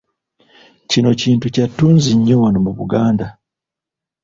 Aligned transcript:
Kino 0.89 1.09
kintu 1.21 1.45
kya 1.55 1.65
ttunzi 1.69 2.11
nnyo 2.15 2.35
wano 2.43 2.59
mu 2.65 2.71
Buganda. 2.77 3.27